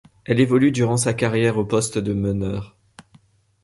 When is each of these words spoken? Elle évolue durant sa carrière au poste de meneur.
Elle 0.25 0.39
évolue 0.39 0.71
durant 0.71 0.97
sa 0.97 1.13
carrière 1.13 1.59
au 1.59 1.63
poste 1.63 1.99
de 1.99 2.11
meneur. 2.15 2.75